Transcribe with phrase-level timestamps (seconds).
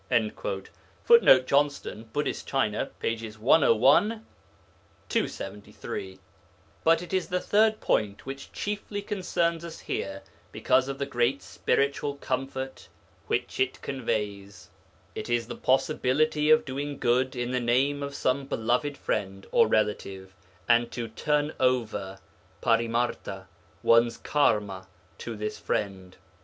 [1.03, 3.37] [Footnote: Johnston, Buddhist China, pp.
[3.37, 4.25] 101,
[5.09, 6.19] 273.]
[6.83, 11.43] But it is the third point which chiefly concerns us here because of the great
[11.43, 12.89] spiritual comfort
[13.27, 14.71] which it conveys.
[15.13, 19.67] It is the possibility of doing good in the name of some beloved friend or
[19.67, 20.33] relative
[20.67, 22.17] and to 'turn over'
[22.59, 23.45] (parimarta)
[23.83, 24.87] one's karma
[25.19, 26.17] to this friend.